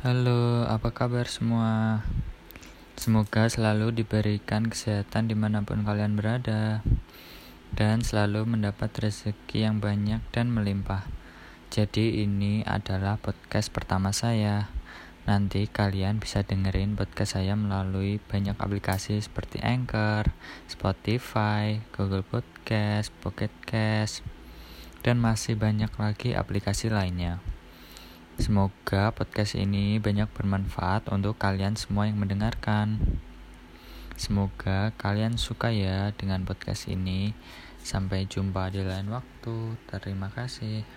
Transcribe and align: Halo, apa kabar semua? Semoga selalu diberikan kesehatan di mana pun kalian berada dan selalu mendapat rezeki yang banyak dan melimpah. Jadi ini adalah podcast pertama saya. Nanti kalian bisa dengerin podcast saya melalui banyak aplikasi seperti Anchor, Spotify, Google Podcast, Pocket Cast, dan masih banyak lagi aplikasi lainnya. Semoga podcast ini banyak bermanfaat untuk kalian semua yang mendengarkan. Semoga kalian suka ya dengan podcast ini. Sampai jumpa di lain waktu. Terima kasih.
Halo, 0.00 0.64
apa 0.64 0.96
kabar 0.96 1.28
semua? 1.28 2.00
Semoga 2.96 3.52
selalu 3.52 3.92
diberikan 3.92 4.64
kesehatan 4.64 5.28
di 5.28 5.36
mana 5.36 5.60
pun 5.60 5.84
kalian 5.84 6.16
berada 6.16 6.80
dan 7.76 8.00
selalu 8.00 8.48
mendapat 8.48 8.88
rezeki 8.96 9.68
yang 9.68 9.76
banyak 9.76 10.24
dan 10.32 10.56
melimpah. 10.56 11.04
Jadi 11.68 12.24
ini 12.24 12.64
adalah 12.64 13.20
podcast 13.20 13.68
pertama 13.76 14.08
saya. 14.16 14.72
Nanti 15.28 15.68
kalian 15.68 16.16
bisa 16.16 16.48
dengerin 16.48 16.96
podcast 16.96 17.36
saya 17.36 17.52
melalui 17.52 18.24
banyak 18.24 18.56
aplikasi 18.56 19.20
seperti 19.20 19.60
Anchor, 19.60 20.32
Spotify, 20.64 21.84
Google 21.92 22.24
Podcast, 22.24 23.12
Pocket 23.20 23.52
Cast, 23.68 24.24
dan 25.04 25.20
masih 25.20 25.60
banyak 25.60 25.92
lagi 26.00 26.32
aplikasi 26.32 26.88
lainnya. 26.88 27.59
Semoga 28.40 29.12
podcast 29.12 29.52
ini 29.52 30.00
banyak 30.00 30.24
bermanfaat 30.32 31.12
untuk 31.12 31.36
kalian 31.36 31.76
semua 31.76 32.08
yang 32.08 32.16
mendengarkan. 32.16 32.96
Semoga 34.16 34.96
kalian 34.96 35.36
suka 35.36 35.68
ya 35.68 36.08
dengan 36.16 36.48
podcast 36.48 36.88
ini. 36.88 37.36
Sampai 37.84 38.24
jumpa 38.24 38.72
di 38.72 38.80
lain 38.80 39.12
waktu. 39.12 39.76
Terima 39.84 40.32
kasih. 40.32 40.88